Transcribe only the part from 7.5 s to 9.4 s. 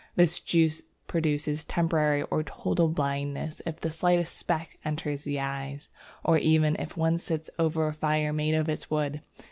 over a fire made of its wood.